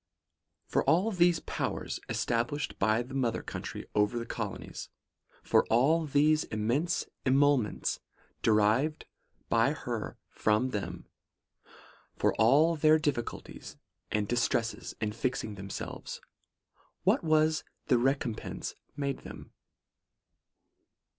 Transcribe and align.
'For 0.71 0.83
all 0.85 1.11
these 1.11 1.41
powers, 1.41 1.99
established 2.09 2.79
by 2.79 3.03
the 3.03 3.13
mother 3.13 3.43
country 3.43 3.85
over 3.93 4.17
the 4.17 4.25
colonies; 4.25 4.89
for 5.43 5.63
all 5.67 6.07
these 6.07 6.43
immense 6.45 7.05
emoluments 7.23 7.99
derived 8.41 9.05
by 9.47 9.73
her 9.73 10.17
from 10.31 10.71
them; 10.71 11.05
for 12.15 12.33
all 12.39 12.75
their 12.75 12.97
difficulties 12.97 13.77
and 14.09 14.27
distresses 14.27 14.95
in 14.99 15.11
fixing 15.11 15.53
themselves, 15.53 16.19
what 17.03 17.23
was 17.23 17.63
the 17.85 17.99
recompense 17.99 18.73
made 18.95 19.19
them 19.19 19.51